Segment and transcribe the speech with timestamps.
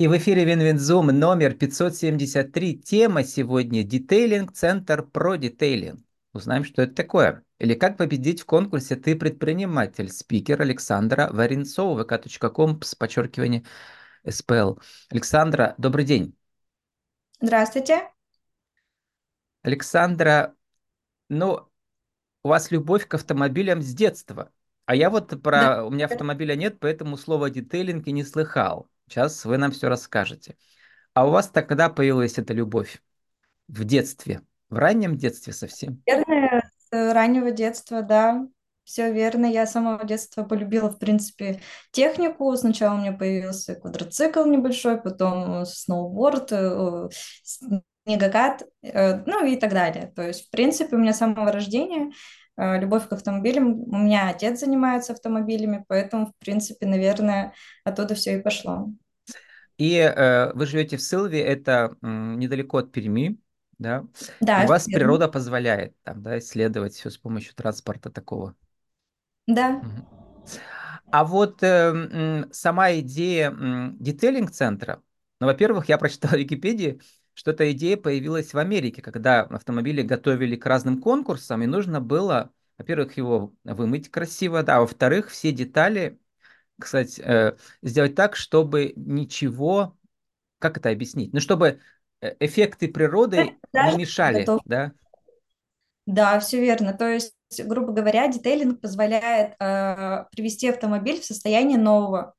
[0.00, 2.78] И в эфире Win-Win Zoom номер 573.
[2.78, 4.52] Тема сегодня «Детейлинг.
[4.52, 5.98] Центр PRO Detailing».
[6.32, 7.42] Узнаем, что это такое.
[7.58, 10.08] Или как победить в конкурсе «Ты предприниматель».
[10.08, 13.64] Спикер Александра Варенцова, vk.com, с подчеркиванием
[14.24, 14.74] СПЛ.
[15.10, 16.32] Александра, добрый день.
[17.40, 18.08] Здравствуйте.
[19.62, 20.54] Александра,
[21.28, 21.68] ну,
[22.44, 24.52] у вас любовь к автомобилям с детства.
[24.86, 25.60] А я вот про...
[25.60, 25.84] Да.
[25.86, 28.88] У меня автомобиля нет, поэтому слово детейлинг и не слыхал.
[29.08, 30.56] Сейчас вы нам все расскажете.
[31.14, 33.02] А у вас тогда появилась эта любовь?
[33.66, 34.42] В детстве?
[34.68, 36.02] В раннем детстве совсем?
[36.06, 38.46] Наверное, с раннего детства, да.
[38.84, 39.46] Все верно.
[39.46, 42.54] Я с самого детства полюбила, в принципе, технику.
[42.56, 47.08] Сначала у меня появился квадроцикл небольшой, потом сноуборд, э,
[48.06, 50.12] снегокат, э, ну и так далее.
[50.16, 52.12] То есть, в принципе, у меня с самого рождения э,
[52.58, 53.82] любовь к автомобилям.
[53.84, 57.52] У меня отец занимается автомобилями, поэтому, в принципе, наверное,
[57.84, 58.88] оттуда все и пошло.
[59.76, 63.38] И э, вы живете в Сылве, это м, недалеко от Перми,
[63.78, 64.04] да?
[64.40, 64.98] Да, у вас верно.
[64.98, 68.56] природа позволяет там, да, исследовать все с помощью транспорта такого.
[69.46, 69.80] Да.
[71.10, 73.54] А вот э, сама идея
[73.98, 75.02] детейлинг-центра,
[75.40, 77.00] ну, во-первых, я прочитал в Википедии,
[77.38, 82.50] что эта идея появилась в Америке, когда автомобили готовили к разным конкурсам, и нужно было,
[82.78, 86.18] во-первых, его вымыть красиво, да, а во-вторых, все детали,
[86.80, 89.96] кстати, э, сделать так, чтобы ничего,
[90.58, 91.78] как это объяснить, ну, чтобы
[92.22, 93.36] э, эффекты природы
[93.72, 94.62] не Даже мешали, готов.
[94.64, 94.92] да?
[96.06, 96.92] Да, все верно.
[96.92, 102.34] То есть, грубо говоря, детейлинг позволяет э, привести автомобиль в состояние нового.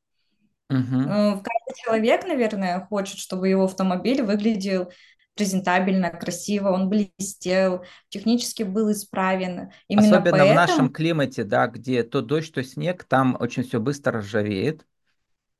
[0.70, 4.92] Э, каждый человек, наверное, хочет, чтобы его автомобиль выглядел
[5.36, 9.72] презентабельно, красиво, он блестел, технически был исправен.
[9.88, 13.80] Именно Особенно в поэтому, нашем климате, да, где то дождь, то снег, там очень все
[13.81, 14.86] быстро ржавеет.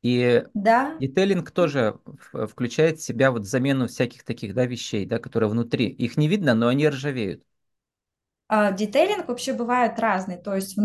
[0.04, 2.00] И да, детейлинг тоже
[2.34, 5.88] в- включает в себя вот замену всяких таких, да, вещей, да, которые внутри.
[5.90, 7.44] Их не видно, но они ржавеют.
[8.48, 10.78] а, детейлинг вообще бывает разный, то есть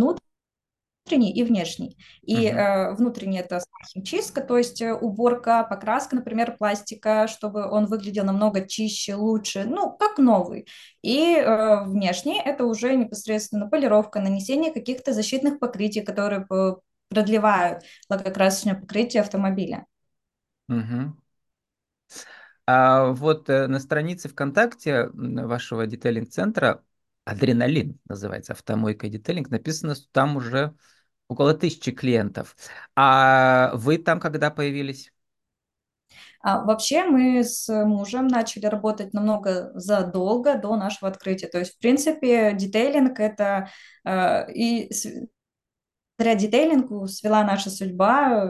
[1.04, 1.96] внутренний и внешний.
[2.22, 2.56] И Мгм.
[2.56, 3.60] э, внутренний это
[3.92, 9.92] химчистка, то есть э, уборка, покраска, например, пластика, чтобы он выглядел намного чище, лучше, ну,
[9.98, 10.66] как новый.
[11.02, 16.46] И э, внешний это уже непосредственно полировка, нанесение каких-то защитных покрытий, которые
[17.10, 19.84] продлевают лакокрасочное покрытие автомобиля.
[20.68, 21.16] Мгм.
[22.66, 26.82] А вот э, на странице ВКонтакте вашего детейлинг-центра
[27.24, 30.74] Адреналин называется, автомойка детейлинг, написано, что там уже
[31.28, 32.56] около тысячи клиентов.
[32.96, 35.12] А вы там когда появились?
[36.40, 41.46] А вообще мы с мужем начали работать намного задолго до нашего открытия.
[41.48, 43.70] То есть, в принципе, детейлинг это
[44.04, 44.90] э, и
[46.18, 48.44] благодаря детейлингу свела наша судьба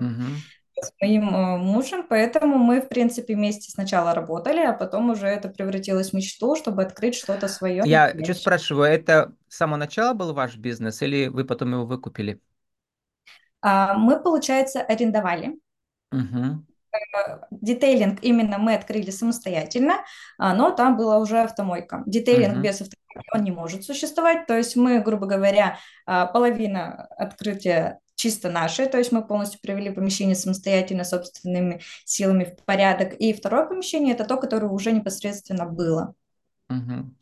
[0.00, 0.36] Мгм.
[0.80, 5.48] С моим э, мужем, поэтому мы, в принципе, вместе сначала работали, а потом уже это
[5.48, 8.34] превратилось в мечту, чтобы открыть что-то свое Я что настоящее.
[8.34, 12.40] спрашиваю, это с самого начала был ваш бизнес или вы потом его выкупили?
[13.60, 15.58] А мы, получается, арендовали.
[16.12, 16.66] Мгм.
[17.50, 20.04] Детейлинг именно мы открыли самостоятельно,
[20.38, 22.02] а, но там была уже автомойка.
[22.06, 22.62] Детейлинг Мгм.
[22.62, 28.50] без автомойки, он не может существовать, то есть мы, грубо говоря, а, половина открытия чисто
[28.50, 34.14] наши, то есть мы полностью привели помещение самостоятельно, собственными силами в порядок, и второе помещение–
[34.14, 36.14] это то, которое уже непосредственно было.
[36.68, 37.16] Мгм.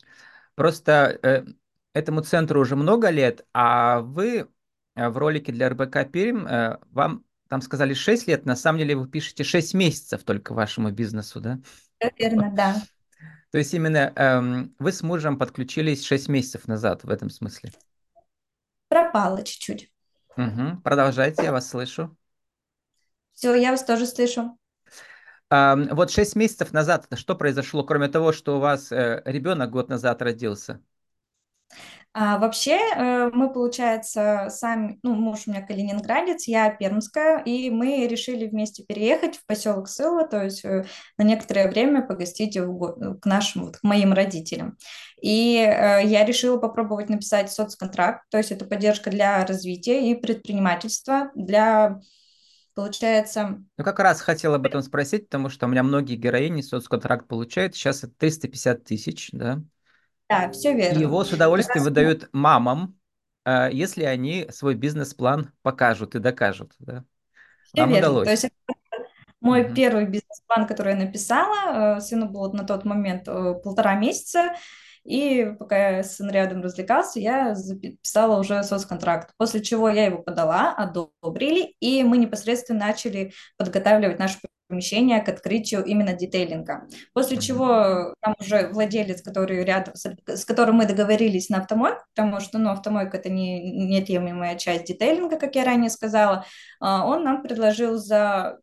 [0.55, 1.45] Просто э,
[1.93, 4.47] этому центру уже много лет, а вы
[4.95, 8.95] э, в ролике для РБК Пермь, э, вам там сказали 6 лет, на самом деле
[8.95, 11.59] вы пишете 6 месяцев только вашему бизнесу, да?
[11.99, 12.81] Всё Верно, да.
[13.51, 17.73] То есть именно эм, вы с мужем подключились 6 месяцев назад в этом смысле.
[18.87, 19.91] Пропало чуть-чуть.
[20.37, 20.81] Мгм.
[20.81, 22.15] Продолжайте, я вас слышу.
[23.33, 24.57] Все, я вас тоже слышу.
[25.49, 29.89] Ам, вот 6 месяцев назад что произошло, кроме того, что у вас э, ребенок год
[29.89, 30.81] назад родился?
[32.17, 38.07] А, вообще, э, мы, получается, сами, ну, муж у меня калининградец, я пермская, и мы
[38.07, 40.85] решили вместе переехать в поселок Сылва, то есть э,
[41.17, 44.77] на некоторое время погостить го- к нашим, вот, к моим родителям.
[45.21, 51.31] И э, я решила попробовать написать соцконтракт, то есть это поддержка для развития и предпринимательства,
[51.35, 51.99] для,
[52.75, 57.27] получается, Ну, как раз хотел об этом спросить, потому что у меня многие героини соцконтракт
[57.27, 59.61] получают, сейчас это 350 тысяч, да,
[60.29, 60.99] да, все верно.
[60.99, 62.97] его с удовольствием раз выдают мамам,
[63.45, 67.03] э, если они свой бизнес-план покажут и докажут, да.
[67.63, 68.23] все Вам верно.
[68.23, 68.51] То есть удалось.
[69.41, 69.75] мой Мгм.
[69.75, 71.97] первый бизнес-план, который я написала.
[71.97, 74.55] Э, Сыну было на тот момент э, полтора месяца,
[75.05, 81.75] и пока сын рядом развлекался, я записала уже соцконтракт, после чего я его подала, одобрили,
[81.79, 86.87] и мы непосредственно начали подготавливать наше помещение к открытию именно детейлинга.
[87.13, 92.57] После чего там уже владелец, который рядом, с которым мы договорились на автомойку, потому что
[92.57, 96.45] ну, автомойка это не неотъемлемая часть детейлинга, как я ранее сказала,
[96.79, 98.57] а, он нам предложил за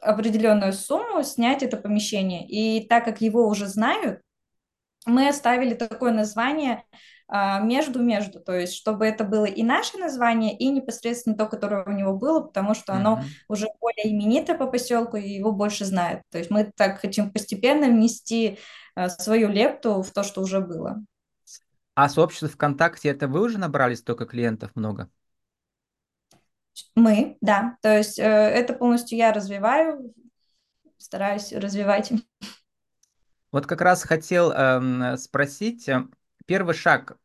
[0.00, 2.46] определенную сумму снять это помещение.
[2.46, 4.20] И так как его уже знают,
[5.08, 6.84] мы оставили такое название
[7.30, 12.14] между-между, то есть чтобы это было и наше название, и непосредственно то, которое у него
[12.14, 13.44] было, потому что оно mm-hmm.
[13.48, 16.22] уже более именито по поселку, и его больше знают.
[16.30, 18.58] То есть мы так хотим постепенно внести
[18.94, 21.04] а, свою лепту в то, что уже было.
[21.94, 25.10] А сообщество ВКонтакте, это вы уже набрали столько клиентов много?
[26.94, 27.76] Мы, да.
[27.82, 30.14] То есть э, это полностью я развиваю,
[30.96, 32.12] стараюсь развивать.
[33.50, 36.06] Вот как раз хотел э, спросить, э,
[36.46, 37.18] первый шаг,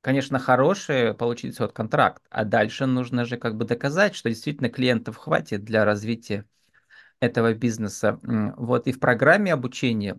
[0.00, 5.16] конечно, хороший, получить вот контракт, а дальше нужно же как бы доказать, что действительно клиентов
[5.16, 6.46] хватит для развития
[7.20, 8.18] этого бизнеса.
[8.22, 10.18] Вот и в программе обучения,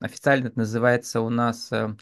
[0.00, 1.96] официально это называется у нас э,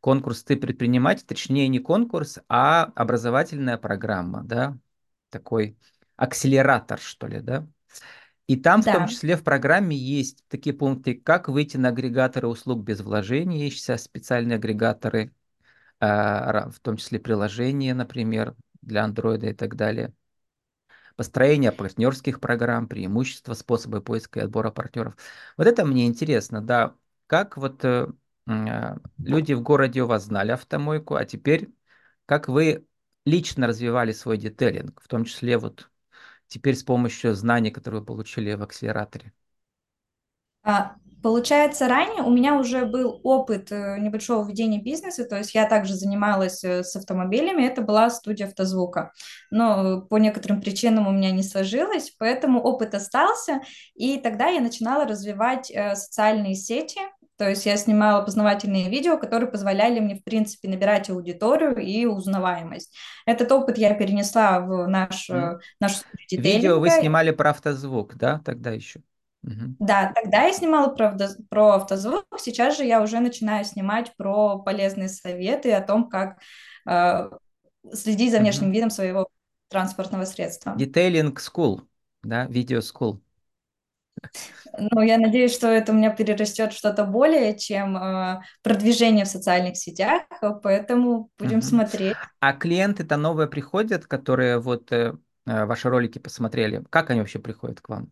[0.00, 4.78] конкурс «Ты предприниматель», точнее не конкурс, а образовательная программа, да,
[5.30, 5.76] такой
[6.16, 7.66] акселератор, что ли, да.
[8.50, 8.90] И там да.
[8.90, 13.66] в том числе в программе есть такие пункты, как выйти на агрегаторы услуг без вложений,
[13.66, 15.32] есть сейчас специальные агрегаторы,
[16.00, 20.12] а, в том числе приложения, например, для Android и так далее.
[21.14, 25.16] Построение партнерских программ, преимущества, способы поиска и отбора партнеров.
[25.56, 26.96] Вот это мне интересно, да,
[27.28, 28.08] как вот э,
[28.48, 31.70] а, люди в городе у вас знали автомойку, а теперь
[32.26, 32.84] как вы
[33.24, 35.89] лично развивали свой детейлинг, в том числе вот
[36.50, 39.32] теперь с помощью знаний, которые вы получили в акселераторе?
[40.62, 45.66] А, получается, ранее у меня уже был опыт э, небольшого ведения бизнеса, то есть я
[45.66, 49.12] также занималась э, с автомобилями, это была студия автозвука.
[49.50, 53.60] Но по некоторым причинам у меня не сложилось, поэтому опыт остался,
[53.94, 57.00] и тогда я начинала развивать э, социальные сети,
[57.40, 62.94] то есть я снимала познавательные видео, которые позволяли мне, в принципе, набирать аудиторию и узнаваемость.
[63.24, 65.58] Этот опыт я перенесла в наш, mm.
[65.80, 69.00] нашу Видео вы снимали про автозвук, да, тогда еще?
[69.42, 69.76] Угу.
[69.78, 71.16] Да, тогда я снимала про,
[71.48, 76.40] про автозвук, сейчас же я уже начинаю снимать про полезные советы о том, как
[76.86, 77.30] э,
[77.90, 78.74] следить за внешним угу.
[78.74, 79.28] видом своего
[79.70, 80.76] транспортного средства.
[80.76, 81.80] Detailing School,
[82.22, 83.18] да, видео School.
[84.78, 89.76] Ну, я надеюсь, что это у меня перерастет что-то более, чем э, продвижение в социальных
[89.76, 90.22] сетях,
[90.62, 91.66] поэтому будем угу.
[91.66, 92.16] смотреть.
[92.38, 95.14] А клиенты-то новые приходят, которые вот э,
[95.46, 96.84] э, ваши ролики посмотрели.
[96.90, 98.10] Как они вообще приходят к вам?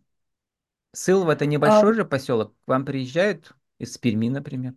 [0.91, 1.93] Сылва это небольшой а...
[1.93, 2.53] же поселок.
[2.65, 4.73] К вам приезжают из Перми, например?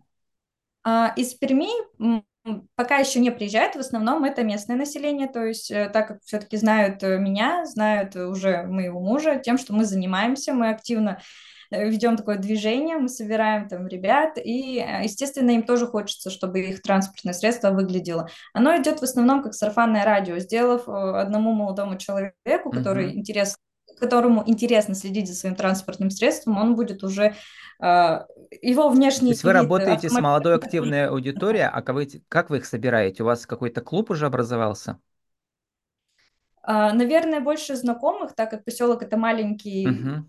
[0.83, 1.69] А, из Перми
[2.75, 6.57] пока еще не приезжают, в основном это местное население, то есть э, так как все-таки
[6.57, 11.21] знают э, меня, знают уже моего мужа, тем, что мы занимаемся, мы активно
[11.71, 16.81] э, ведем такое движение, мы собираем там ребят, и, естественно, им тоже хочется, чтобы их
[16.81, 18.29] транспортное средство выглядело.
[18.53, 23.15] Оно идет в основном как сарафанное радио, сделав одному молодому человеку, который mm-hmm.
[23.15, 23.57] интерес,
[24.03, 27.35] которому интересно следить за своим транспортным средством, он будет уже
[27.79, 28.25] а,
[28.61, 32.57] его внешний То есть вы работаете с молодой активной аудиторией, а как вы, как вы
[32.57, 33.23] их собираете?
[33.23, 34.99] У вас какой-то клуб уже образовался?
[36.61, 40.25] А, наверное, больше знакомых, так как поселок это маленький угу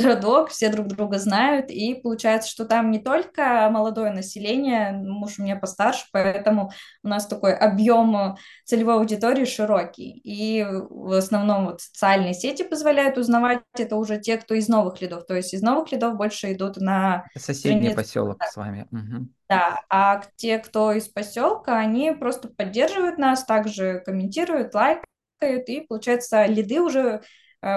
[0.00, 5.42] городок, все друг друга знают, и получается, что там не только молодое население, муж у
[5.42, 6.70] меня постарше, поэтому
[7.02, 13.60] у нас такой объем целевой аудитории широкий, и в основном вот социальные сети позволяют узнавать
[13.78, 17.26] это уже те, кто из новых лидов, то есть из новых лидов больше идут на...
[17.36, 18.86] Соседний поселок с вами.
[18.90, 19.28] Угу.
[19.48, 26.46] Да, а те, кто из поселка, они просто поддерживают нас, также комментируют, лайкают, и получается,
[26.46, 27.22] лиды уже,
[27.62, 27.76] э,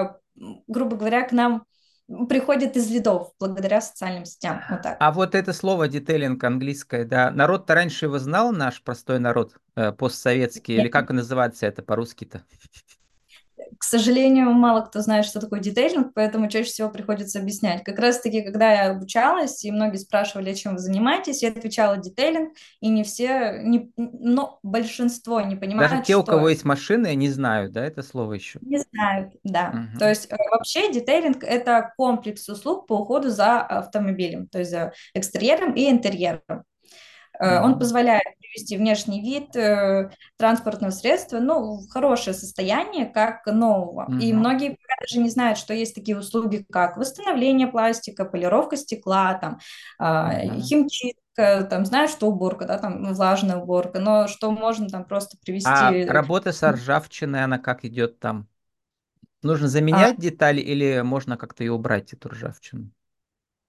[0.68, 1.64] грубо говоря, к нам
[2.28, 4.62] приходит из видов благодаря социальным сетям.
[4.68, 4.96] Вот так.
[5.00, 9.92] А вот это слово детейлинг английское, да, народ-то раньше его знал, наш простой народ, э,
[9.92, 12.44] постсоветский, или как называется это по-русски-то?
[13.78, 17.84] К сожалению, мало кто знает, что такое детейлинг, поэтому чаще всего приходится объяснять.
[17.84, 22.88] Как раз-таки, когда я обучалась, и многие спрашивали, чем вы занимаетесь, я отвечала детейлинг, и
[22.88, 27.72] не все, не, но большинство не понимают, Даже те, у кого есть машины, не знают,
[27.72, 28.58] да, это слово еще?
[28.62, 29.88] Не знают, да.
[29.92, 29.98] Угу.
[29.98, 34.92] То есть э, вообще детейлинг– это комплекс услуг по уходу за автомобилем, то есть за
[35.14, 36.64] экстерьером и интерьером.
[37.40, 37.62] Mm-hmm.
[37.62, 44.06] Он позволяет привести внешний вид э, транспортного средства ну, в хорошее состояние, как нового.
[44.08, 44.20] Mm-hmm.
[44.20, 49.34] И многие пока даже не знают, что есть такие услуги, как восстановление пластика, полировка стекла,
[49.34, 49.58] там,
[50.00, 50.60] mm-hmm.
[50.60, 55.68] химчистка, там, знаешь, что уборка, да, там влажная уборка, но что можно там просто привести...
[55.68, 58.46] А работа с ржавчиной, она как идет там?
[59.42, 62.90] Нужно А, заменять детали или можно как-то ее убрать, эту ржавчину?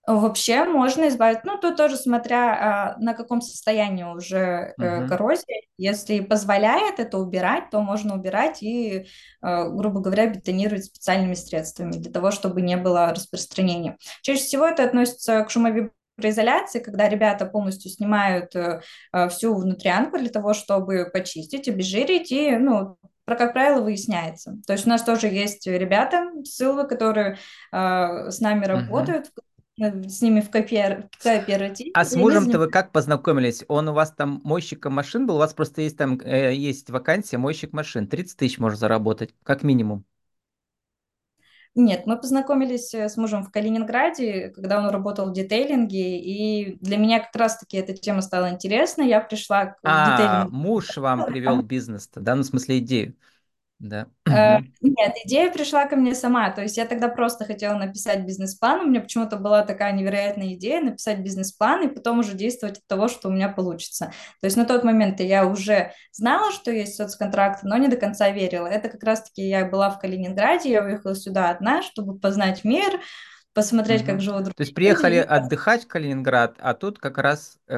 [0.08, 5.08] Вообще можно избавить, ну, тут тоже смотря а, на каком состоянии уже Мгм.
[5.08, 5.62] коррозия.
[5.78, 9.08] Если позволяет это убирать, то можно убирать и,
[9.42, 13.98] э, грубо говоря, бетонировать специальными средствами для того, чтобы не было распространения.
[14.22, 18.82] Чаще всего это относится к шумовиброизоляции, когда ребята полностью снимают э,
[19.12, 24.56] э, всю внутрянку для того, чтобы почистить, обезжирить и, ну, про, как правило, выясняется.
[24.68, 27.38] То есть у нас тоже есть ребята с Силвы, которые
[27.72, 29.42] э, с нами работают, мы
[29.78, 33.64] с ними в коопер- кооперативе, А с мужем-то вы как познакомились?
[33.68, 35.36] Он у вас там мойщиком машин был?
[35.36, 38.08] У вас просто есть там э, есть вакансия мойщик машин.
[38.08, 40.06] 30 тысяч можно заработать, как минимум.
[41.78, 46.98] Нет, мы познакомились э, с мужем в Калининграде, когда он работал в детейлинге, и для
[46.98, 49.02] меня как раз-таки эта тема стала интересна.
[49.04, 52.36] Я пришла к- А, детейлинг муж вам привел бизнес-то, да?
[52.36, 53.16] Ну, в смысле идею.
[53.80, 54.08] Да.
[54.28, 54.60] Э.
[54.82, 56.50] Нет, идея пришла ко мне сама.
[56.52, 58.82] То есть я тогда просто хотела написать бизнес-план.
[58.82, 63.08] У меня почему-то была такая невероятная идея написать бизнес-план и потом уже действовать от того,
[63.08, 64.14] что у меня получится.
[64.42, 68.30] То есть на тот момент я уже знала, что есть соцконтракт, но не до конца
[68.30, 68.68] верила.
[68.68, 73.02] Это как раз-таки я была в Калининграде, я уехала сюда одна, чтобы познать мир,
[73.56, 74.22] посмотреть, как Мгм.
[74.22, 75.06] живут То есть другие люди.
[75.06, 77.76] приехали И отдыхать в Калининград, а тут как раз э,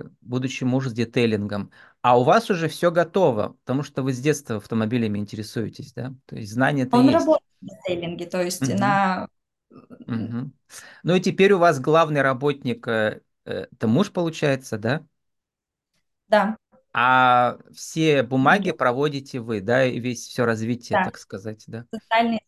[0.00, 1.70] э, будущий муж с детейлингом.
[2.00, 6.14] А у вас уже все готово, потому что вы с детства автомобилями интересуетесь, да?
[6.26, 7.08] То есть знания-то он есть.
[7.08, 8.78] работает в детейлинге, то есть Мгм.
[8.78, 9.26] на...
[10.06, 10.52] Мгм.
[11.04, 15.06] Ну и теперь у вас главный работник, э, э, это муж получается, да?
[16.28, 16.56] Да,
[16.94, 21.86] А все бумаги проводите вы, да, и весь все развитие, да, так сказать, да?
[21.94, 22.40] социальные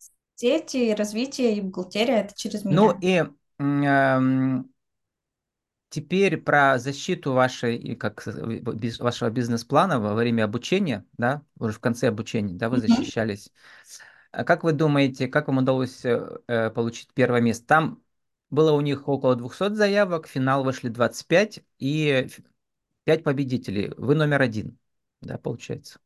[0.45, 3.01] сети, развитие и бухгалтерия– это через Ну меня.
[3.01, 3.25] и
[3.59, 4.71] м, эм,
[5.91, 8.63] теперь про защиту вашей, и как э,
[8.99, 13.53] вашего бизнес-плана во время обучения, да, уже в конце обучения, да, вы защищались.
[14.33, 17.67] А как вы думаете, как вам удалось э, э, получить первое место?
[17.67, 18.03] Там
[18.51, 22.29] было у них около 200 заявок, в финал вышли 25 и
[23.05, 23.93] 5 победителей.
[23.97, 24.79] Вы номер один,
[25.21, 26.01] да, получается.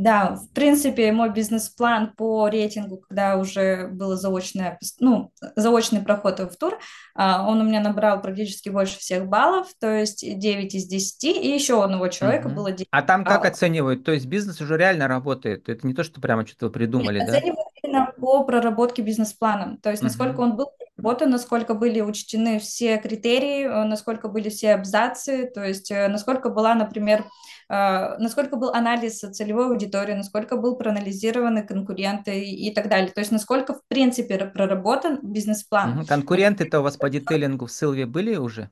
[0.00, 6.56] Да, в принципе, мой бизнес-план по рейтингу, когда уже было заочное, ну, заочный проход в
[6.56, 6.78] тур,
[7.14, 11.48] а, он у меня набрал практически больше всех баллов, то есть 9 из десяти, и
[11.52, 12.56] еще у одного человека Мгм.
[12.56, 13.52] было 10 А там как баллов.
[13.52, 14.02] оценивают?
[14.04, 15.68] То есть бизнес уже реально работает.
[15.68, 17.24] Это не то, что прямо что-то вы Нет, придумали, да?
[17.24, 20.52] оценивают именно по проработке бизнес-плана, то есть насколько Мгм.
[20.52, 25.90] он был проработан, насколько были учтены все критерии, э, насколько были все абзацы, то есть
[25.90, 27.24] э, насколько была, например,
[27.68, 33.10] э, насколько был анализ целевой аудитории, насколько был проанализированы конкуренты и, так далее.
[33.10, 36.04] То есть насколько, в принципе, проработан бизнес-план.
[36.06, 38.70] Конкуренты-то у вас по детейлингу в Силве были уже?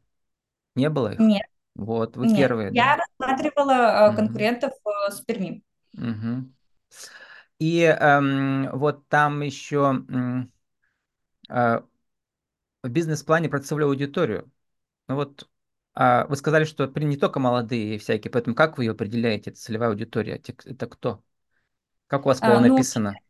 [0.76, 1.18] Не было их?
[1.20, 2.48] Нет, Вот, вы нет.
[2.48, 2.76] первые, да?
[2.76, 4.16] Я рассматривала э, Мгм.
[4.16, 4.72] конкурентов
[5.10, 5.62] с Перми.
[5.94, 6.54] Мгм.
[7.58, 10.02] И эм, вот там еще
[11.48, 11.80] э,
[12.82, 14.50] в бизнес-плане про целевую аудиторию.
[15.08, 15.48] Ну вот
[15.94, 20.40] а, вы сказали, что не только молодые всякие, поэтому как вы ее определяете, целевая аудитория?
[20.64, 21.22] Это кто?
[22.08, 23.20] Как у вас было А, ну, написано?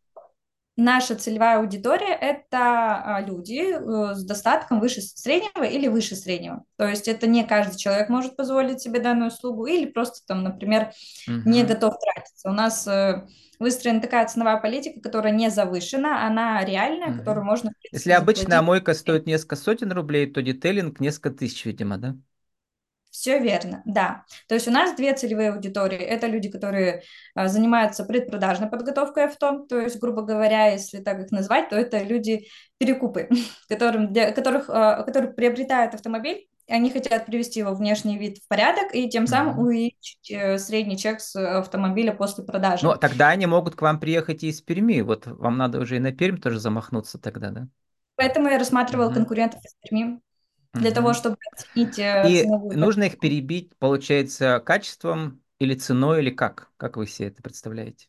[0.81, 2.57] Наша целевая аудитория– это
[3.05, 6.65] а, люди э, с достатком выше среднего или выше среднего.
[6.77, 10.93] То есть это не каждый человек может позволить себе данную услугу или просто там, например,
[11.45, 11.69] не Мгм.
[11.69, 12.49] готов тратиться.
[12.49, 13.27] У нас э,
[13.59, 17.47] выстроена такая ценовая политика, которая не завышена, она реальная, которую Мгм.
[17.47, 22.17] можно, Если обычная мойка стоит несколько сотен рублей, то детейлинг несколько тысяч, видимо, да?
[23.11, 24.25] Все верно, да.
[24.49, 25.99] То есть у нас две целевые аудитории.
[25.99, 27.03] Это люди, которые
[27.35, 29.67] а, занимаются предпродажной подготовкой авто.
[29.69, 32.47] То есть, грубо говоря, если так их назвать, то это люди
[32.79, 33.29] перекупы,
[33.69, 38.95] которым, для, которых, а, которые приобретают автомобиль, они хотят привести его внешний вид в порядок
[38.95, 39.67] и тем самым Мгм.
[39.67, 42.99] увеличить э, средний чек с автомобиля после Ну, продажи.
[43.01, 45.01] тогда они могут к вам приехать и из Перми.
[45.01, 47.69] Вот вам надо уже и на Пермь тоже замахнуться тогда, да?
[48.15, 49.15] Поэтому я рассматривала Мгм.
[49.15, 50.21] конкурентов из Перми
[50.75, 56.31] для того, чтобы оценить э, И ценовую нужно их перебить, получается, качеством или ценой, или
[56.31, 56.71] как?
[56.77, 58.09] Как вы себе это представляете?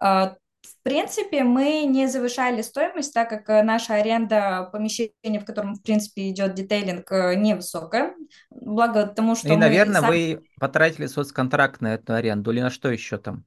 [0.00, 5.74] А, В принципе, мы не завышали стоимость, так как э, наша аренда помещения, в котором,
[5.74, 8.14] в принципе, идет детейлинг, э, невысокая.
[8.50, 10.34] Благо тому, И, что мы наверное, сами...
[10.34, 13.44] вы потратили соцконтракт на эту аренду или на что еще там?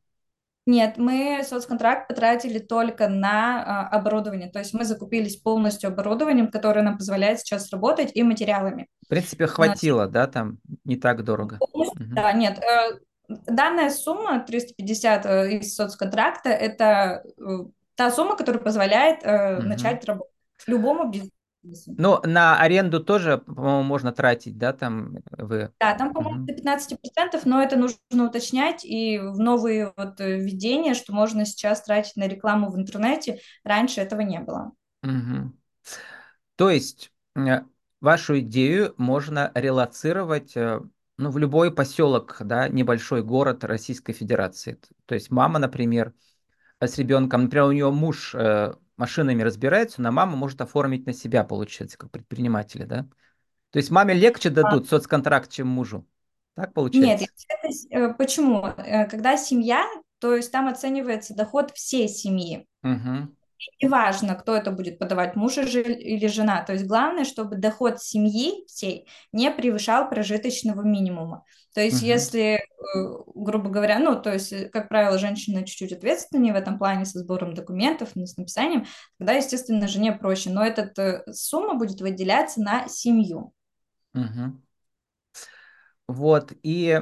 [0.65, 4.49] Нет, мы соцконтракт потратили только на а, оборудование.
[4.49, 8.87] То есть мы закупились полностью оборудованием, которое нам позволяет сейчас работать, и материалами.
[9.03, 11.59] В принципе, хватило, да, там не так дорого.
[11.99, 12.59] Да, нет.
[12.63, 17.43] э, Данная сумма 350 э, из соцконтракта– это э,
[17.95, 19.69] та сумма, которая позволяет Мгм.
[19.69, 20.33] начать работать
[20.65, 21.31] любому бизнесу.
[21.87, 25.71] Ну, на аренду тоже, по-моему, можно тратить, да, там вы.
[25.79, 28.85] Да, там, по-моему, до 15%, но это нужно уточнять.
[28.85, 34.01] И в новые вот э, введения, что можно сейчас тратить на рекламу в интернете, раньше
[34.01, 34.71] этого не было.
[35.01, 35.57] Мгм.
[36.55, 37.61] То есть э,
[38.01, 40.81] вашу идею можно релацировать э,
[41.17, 44.79] ну, в любой поселок, да, небольшой город Российской Федерации.
[45.05, 46.13] То есть мама, например,
[46.79, 48.35] с ребенком, например, у нее муж
[48.97, 53.07] машинами разбирается, но мама может оформить на себя, получается, как предпринимателя, да?
[53.71, 56.07] То есть маме легче А, дадут соцконтракт, чем мужу.
[56.55, 57.27] Так Нет, получается?
[57.47, 58.65] это с- э, почему?
[58.77, 59.85] Э, Когда семья,
[60.19, 62.65] то есть там оценивается доход всей семьи.
[62.83, 63.35] Мгм.
[63.81, 66.63] Неважно, кто это будет подавать, муж или жена.
[66.63, 71.43] То есть главное, чтобы доход семьи всей не превышал прожиточного минимума.
[71.73, 72.07] То есть Мгм.
[72.07, 72.59] если, э,
[73.33, 77.19] грубо говоря, ну, то есть, э, как правило, женщины чуть-чуть ответственнее в этом плане со
[77.19, 78.85] сбором документов, ну, с написанием,
[79.17, 80.49] тогда, естественно, жене проще.
[80.49, 83.51] Но эта сумма будет выделяться на семью.
[84.13, 84.61] Мгм.
[86.07, 86.99] Вот, и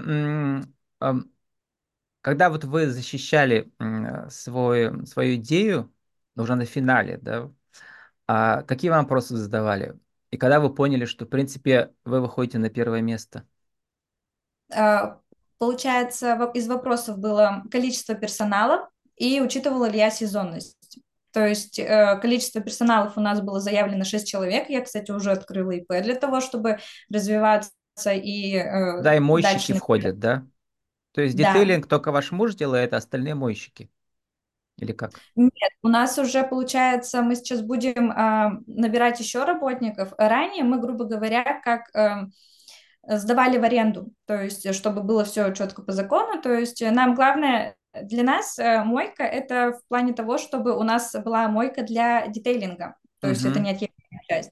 [2.21, 3.71] когда вот вы защищали
[4.29, 5.93] свой, свою идею,
[6.35, 7.51] уже на финале, да,
[8.27, 9.99] а какие вам вопросы задавали?
[10.31, 13.47] И когда вы поняли, что, в принципе, вы выходите на первое место?
[14.73, 15.19] А,
[15.59, 20.99] Получается, из вопросов было количество персонала и учитывала ли я сезонность.
[21.31, 24.69] То есть э, количество персоналов у нас было заявлено 6 человек.
[24.69, 27.71] Я, кстати, уже открыла ИП для того, чтобы развиваться
[28.13, 29.73] и э, Да, и мойщики дальше.
[29.73, 30.47] входят, да?
[31.13, 31.37] То есть Да.
[31.37, 33.91] детейлинг только ваш муж делает, а остальные мойщики?
[34.79, 35.11] Или как?
[35.35, 40.13] Нет, у нас уже получается, мы сейчас будем а, набирать еще работников.
[40.17, 42.31] Ранее мы, грубо говоря, как эм,
[43.07, 46.41] сдавали в аренду, то есть э, чтобы было все четко по закону.
[46.41, 50.83] То есть э, нам главное для нас э, мойка это в плане того, чтобы у
[50.83, 54.51] нас была мойка для детейлинга, то есть это неотъемлемая часть.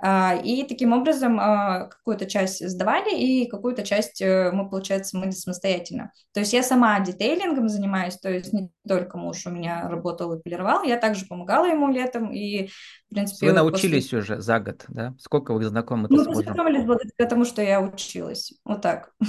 [0.00, 5.32] А, И таким образом а, какую-то часть сдавали, и какую-то часть э, мы, получается, мы
[5.32, 6.12] самостоятельно.
[6.32, 10.40] То есть я сама детейлингом занимаюсь, то есть не только муж у меня работал и
[10.40, 12.70] полировал, я также помогала ему летом, и, в
[13.10, 15.14] Вы принципе, после научились уже за год, да?
[15.18, 18.52] Сколько вы знакомы-то мы познакомились благодаря тому, что я училась.
[18.64, 19.12] Вот так.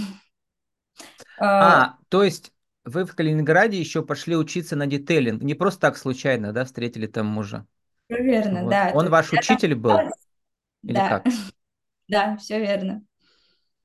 [1.41, 2.51] А, А, то есть
[2.83, 5.41] вы в Калининграде еще пошли учиться на детейлинг.
[5.41, 7.65] Не просто так случайно, да, встретили там мужа.
[8.09, 8.71] Верно, Вот.
[8.71, 8.91] да.
[8.93, 9.97] Он ваш я там учитель был?
[10.87, 11.33] Или Да, как?
[12.09, 13.03] да, все верно.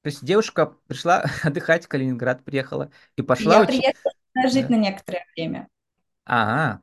[0.02, 3.86] То есть девушка пришла отдыхать в Калининград, приехала и пошла Я учить.
[3.92, 4.12] приехала
[4.50, 4.70] жить Да.
[4.70, 5.68] на некоторое время.
[6.26, 6.80] А,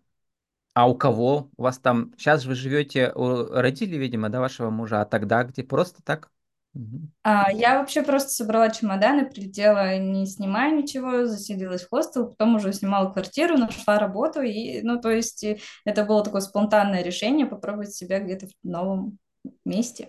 [0.76, 1.52] а у кого?
[1.58, 2.14] У вас там...
[2.18, 5.64] Сейчас вы живете у родителей, видимо, да, вашего мужа, а тогда где?
[5.64, 6.32] Просто так?
[6.74, 7.14] Мгм.
[7.24, 12.74] А, я вообще просто собрала чемоданы, прилетела, не снимая ничего, заселилась в хостел, потом уже
[12.74, 15.46] снимала квартиру, нашла работу, и, ну, то есть
[15.86, 19.20] это было такое спонтанное решение попробовать себя где-то в новом
[19.66, 20.08] месте.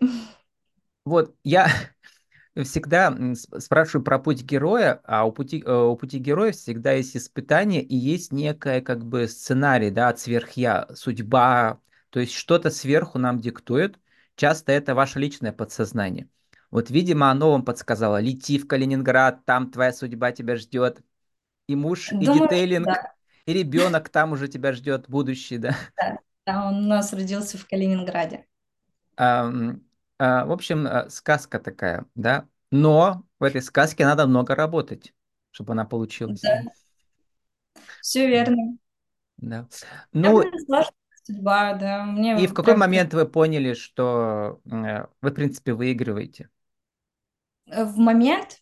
[1.04, 1.68] Вот, я
[2.62, 7.82] всегда спрашиваю про путь героя, а у пути, э, у пути героя всегда есть испытание
[7.82, 13.40] и есть некая как бы сценарий, да, от сверхя, судьба, то есть что-то сверху нам
[13.40, 13.98] диктует.
[14.36, 16.28] Часто это ваше личное подсознание.
[16.70, 21.02] Вот, видимо, оно вам подсказало, лети в Калининград, там твоя судьба тебя ждет,
[21.68, 23.12] и муж, и Думаю, что детейлинг, да,
[23.44, 25.76] и ребенок там уже тебя ждет, будущий, да.
[25.96, 28.46] да, да, он у нас родился в Калининграде.
[29.16, 29.50] А,
[30.18, 32.46] в общем, а, сказка такая, да.
[32.70, 35.12] Но в этой сказке надо много работать,
[35.50, 36.62] чтобы она получилась, да.
[38.00, 38.76] Все верно.
[39.38, 39.66] Да.
[40.12, 40.42] Ну,
[41.24, 46.48] судьба, да, и в мне какой момент вы поняли, что э, вы, в принципе, выигрываете?
[47.66, 48.60] э, в момент,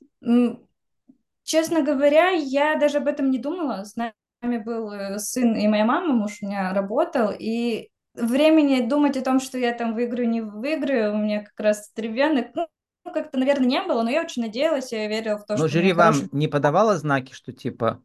[1.42, 3.84] честно говоря, я даже об этом не думала.
[3.84, 9.16] С нами был э, сын и моя мама, муж у меня работал, и времени думать
[9.16, 12.66] о том, что я там выиграю, не выиграю, у меня как раз ребенок, ну,
[13.04, 15.66] ну, как-то, наверное, не было, но я очень надеялась, я верила в то, Но что
[15.66, 16.28] у жюри вам хороший...
[16.32, 18.02] не подавало знаки, что типа,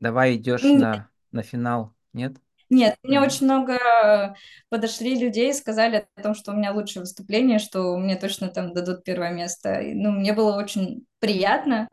[0.00, 1.94] давай идешь на, на финал?
[2.12, 2.36] Нет?
[2.70, 4.36] Нет, мне очень много
[4.68, 8.74] подошли людей и сказали о том, что у меня лучшее выступление, что мне точно там
[8.74, 9.80] дадут первое место.
[9.82, 11.88] Ну, мне было очень приятно.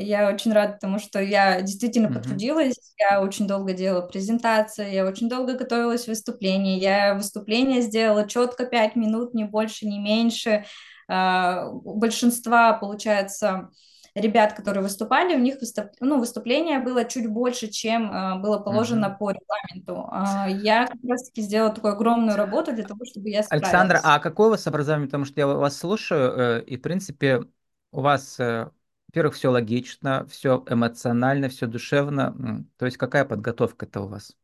[0.00, 2.12] Я очень рада тому, что я действительно Мгм.
[2.12, 8.28] потрудилась, я очень долго делала презентации, я очень долго готовилась к выступлению, я выступление сделала
[8.28, 10.64] четко 5 минут, не больше, не меньше.
[11.08, 13.70] А, У большинства, получается,
[14.14, 15.86] ребят, которые выступали, у них выступ...
[16.00, 19.18] ну, выступление было чуть больше, чем а, было положено Мгм.
[19.18, 20.08] по регламенту.
[20.12, 24.04] А, Я как раз-таки сделала такую огромную работу для того, чтобы я Александра, справилась.
[24.04, 25.06] а какое у вас образование?
[25.08, 27.44] Потому что я вас слушаю, э, и, в принципе,
[27.92, 28.70] у вас, э,
[29.08, 32.64] во-первых, все логично, все эмоционально, все душевно.
[32.76, 34.36] То есть какая подготовка-то у вас?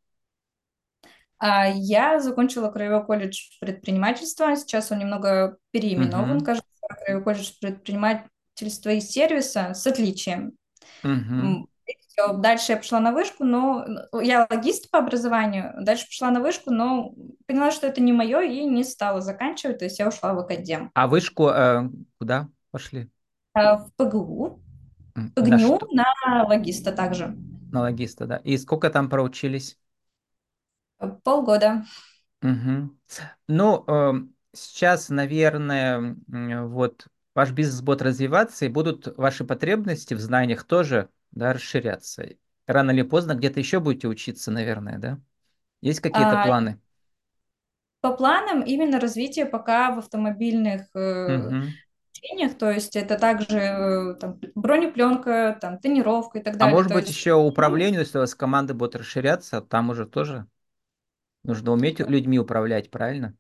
[1.39, 4.57] А я закончила Краевой колледж предпринимательства.
[4.57, 6.69] Сейчас он немного переименован, Угу, кажется,
[7.05, 10.53] Краевой колледж предпринимательства и сервиса с отличием.
[11.03, 11.69] угу.
[12.37, 15.75] Дальше я пошла на вышку, но ну, я логист по образованию.
[15.81, 17.13] Дальше пошла на вышку, но
[17.47, 19.79] поняла, что это не мое, и не стала заканчивать.
[19.79, 20.91] То есть я ушла в академ.
[20.95, 21.83] А вышку э,
[22.19, 23.11] куда пошли?
[23.55, 24.61] А в ПГУ,
[25.17, 25.59] М, На
[25.93, 27.37] на логиста также.
[27.73, 28.37] На логиста, да.
[28.39, 29.79] И сколько там проучились?
[31.25, 31.85] Полгода.
[32.43, 32.99] Мгм.
[33.49, 36.17] Ну, эм, сейчас, наверное,
[36.67, 42.29] вот ваш бизнес будет развиваться, и будут ваши потребности в знаниях тоже, да, расширяться.
[42.67, 45.21] Рано или поздно где-то еще будете учиться, наверное, да?
[45.83, 46.81] Есть какие-то А, планы?
[48.01, 51.79] по планам именно развитие пока в автомобильных э, Мгм.
[52.25, 56.69] Учениях, то есть это также э, там, бронепленка, там, тонировка и так А далее.
[56.69, 60.47] может То быть, есть еще управлению, если у вас команда будет расширяться, там уже тоже
[61.45, 63.37] нужно уметь людьми управлять, правильно?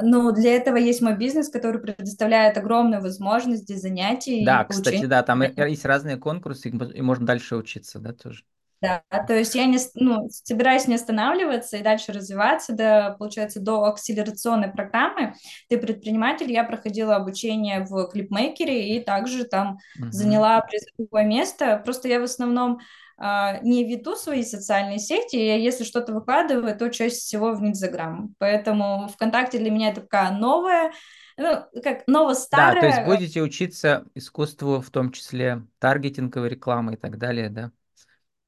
[0.00, 5.22] Но для этого есть мой бизнес, который предоставляет огромную возможность для занятий Да, кстати, да,
[5.22, 8.44] там есть разные конкурсы, и можно дальше учиться, да, тоже.
[8.82, 13.84] Да, то есть я не, ну, собираюсь не останавливаться и дальше развиваться, до, получается, до
[13.84, 15.34] акселерационной программы.
[15.68, 20.10] Ты предприниматель, я проходила обучение в клипмейкере и также там Мгм.
[20.10, 21.80] заняла призовое место.
[21.84, 22.80] Просто я в основном
[23.18, 28.34] а, не веду свои социальные сети, я если что-то выкладываю, то чаще всего в Инстаграм.
[28.38, 30.92] Поэтому ВКонтакте для меня это такая новая,
[31.36, 32.08] ну, как
[32.50, 33.02] Да, то есть ново-старая.
[33.02, 37.72] будете учиться искусству, в том числе таргетинговой рекламы и так далее, да?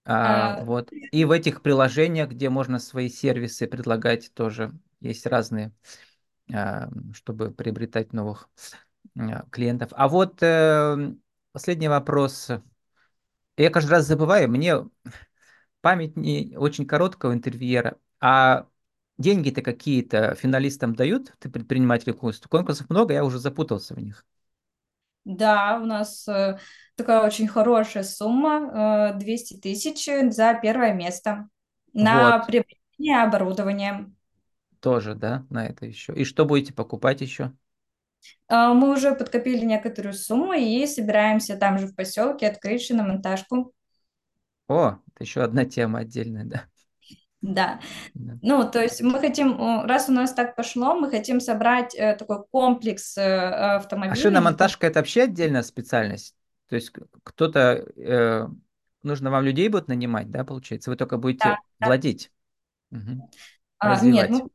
[0.04, 0.90] А, а, вот.
[0.92, 5.72] И в этих приложениях, где можно свои сервисы предлагать, тоже есть разные,
[6.52, 8.48] а, чтобы приобретать новых
[9.50, 9.90] клиентов.
[9.94, 11.12] А вот э,
[11.52, 12.50] последний вопрос.
[13.56, 14.76] Я каждый раз забываю, мне
[15.80, 18.66] память не очень короткого интервьюера, а
[19.18, 21.32] деньги-то какие-то финалистам дают?
[21.38, 22.48] Ты предприниматель конкурсов?
[22.48, 24.24] Конкурсов много, я уже запутался в них.
[25.24, 26.58] Да, у нас э,
[26.96, 31.48] такая очень хорошая сумма, э, 200 тысяч за первое место
[31.92, 34.12] на Вот, приобретение оборудования.
[34.80, 36.14] тоже, да, на это еще.
[36.14, 37.52] И что будете покупать еще?
[38.48, 43.72] Э, Мы уже подкопили некоторую сумму и собираемся там же в поселке открыть шиномонтажку.
[44.68, 46.68] О, это еще одна тема отдельная, да.
[47.42, 47.78] Да,
[48.14, 48.38] Да.
[48.42, 52.16] ну, то есть мы хотим, э, раз у нас так пошло, мы хотим собрать э,
[52.16, 53.22] такой комплекс э,
[54.06, 56.34] А не только шиномонтажка это вообще отдельная специальность?
[56.68, 58.46] То есть кто-то, э,
[59.02, 60.90] нужно вам людей будет нанимать, да, получается?
[60.90, 62.30] Вы только будете владеть,
[62.90, 63.28] мгм,
[63.78, 64.48] А, нет, мы,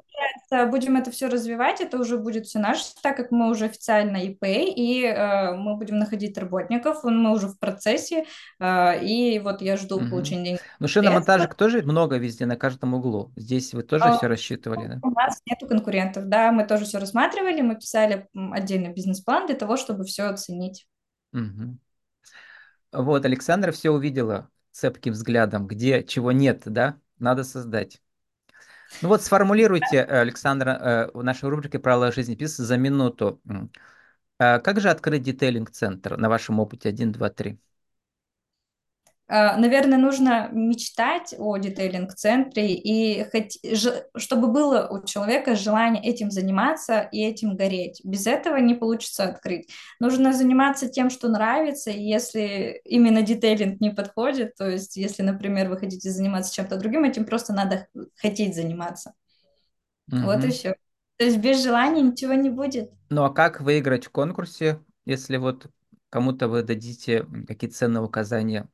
[0.72, 4.44] будем это все развивать, это уже будет все наше, так как мы уже официально ИП,
[4.46, 8.26] и э, мы будем находить работников, мы уже в процессе,
[8.60, 10.10] э, и вот я жду Мгм.
[10.10, 10.94] получения Но средств.
[10.94, 13.32] шиномонтажек тоже много везде, на каждом углу.
[13.36, 15.02] Здесь вы тоже А все рассчитывали, да?
[15.02, 19.78] у нас нету конкурентов, да, мы тоже все рассматривали, мы писали отдельный бизнес-план для того,
[19.78, 20.88] чтобы все оценить.
[21.34, 21.80] Мгм.
[22.92, 28.02] Вот, Александра все увидела цепким взглядом, где чего нет, да, надо создать.
[29.02, 33.42] Ну вот сформулируйте, э, Александра, э, в нашей рубрике «Правила жизни" жизнеписи» за минуту.
[34.40, 37.60] А как же открыть детейлинг-центр на вашем опыте 1, 2, 3?
[39.32, 43.60] Наверное, нужно мечтать о детейлинг-центре и хоть,
[44.18, 48.02] чтобы было у человека желание этим заниматься и этим гореть.
[48.04, 49.70] Без этого не получится открыть.
[50.00, 55.70] Нужно заниматься тем, что нравится, и если именно детейлинг не подходит, то есть если, например,
[55.70, 59.14] вы хотите заниматься чем-то другим, этим просто надо хотеть заниматься.
[60.08, 60.76] Вот и все.
[61.18, 62.90] То есть без желания ничего не будет.
[63.12, 65.68] Ну а как выиграть в конкурсе, если вот
[66.10, 68.68] кому-то вы дадите какие-то ценные указания?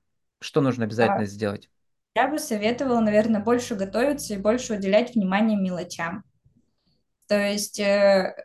[0.46, 1.70] Что нужно А, обязательно сделать?
[2.16, 6.24] Я бы советовала, наверное, больше готовиться и больше уделять внимание мелочам.
[7.28, 8.36] То есть э,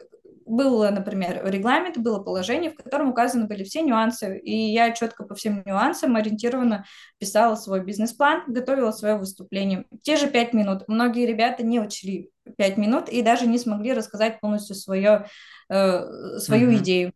[0.46, 5.34] был, например, регламент, было положение, в котором указаны были все нюансы, и я четко по
[5.34, 6.86] всем нюансам ориентированно
[7.18, 9.84] писала свой бизнес-план, готовила свое выступление.
[10.02, 10.84] Те же пять минут.
[10.88, 15.26] Многие ребята не учли пять минут и даже не смогли рассказать полностью свое,
[15.68, 16.78] э, свою Мгм.
[16.78, 17.12] идею.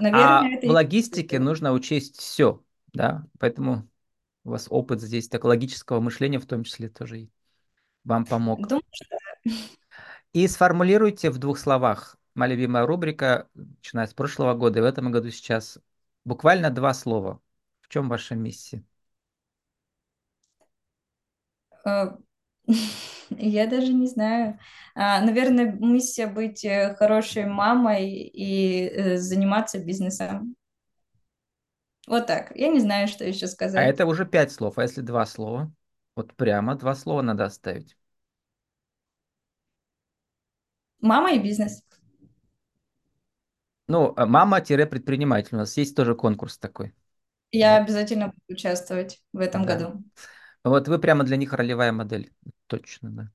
[0.00, 0.66] наверное, в это...
[0.66, 2.62] и логистике нужно учесть все,
[2.94, 3.24] да?
[3.40, 3.88] Поэтому
[4.48, 7.28] у вас опыт здесь так логического мышления в том числе тоже
[8.04, 8.66] вам помог.
[8.66, 8.82] Думаю,
[10.32, 12.16] И сформулируйте в двух словах.
[12.34, 15.78] Моя любимая рубрика, начиная с прошлого года и в этом году сейчас.
[16.24, 17.40] Буквально два слова.
[17.82, 18.82] В чем ваша миссия?
[21.84, 22.16] Э,
[23.30, 24.58] Я даже не знаю.
[24.94, 30.56] А, Наверное, миссия быть э, хорошей мамой и э, заниматься бизнесом.
[32.08, 32.50] Вот так.
[32.56, 33.86] Я не знаю, что еще А сказать.
[33.86, 34.76] это уже пять слов.
[34.78, 35.72] А если два слова?
[36.16, 37.96] Вот прямо два слова надо оставить.
[41.00, 41.82] Мама и бизнес.
[43.88, 45.54] Ну, э, мама-предприниматель.
[45.54, 46.94] У нас есть тоже конкурс такой.
[47.50, 47.82] Я Вот.
[47.82, 49.66] обязательно буду участвовать в этом Да.
[49.66, 50.02] году.
[50.64, 52.32] Вот вы прямо для них ролевая модель.
[52.66, 53.32] Точно, да.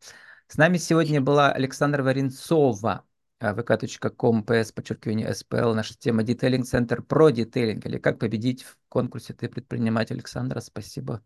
[0.48, 3.06] С нами сегодня была Александра Варенцова,
[3.52, 9.34] vk.com, ps, подчеркивание, SPL, наша тема детейлинг центр про детейлинг, или как победить в конкурсе
[9.34, 10.16] «Ты предприниматель».
[10.16, 11.22] Александра, спасибо.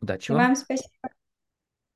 [0.00, 0.46] Удачи вам.
[0.46, 1.13] вам спасибо.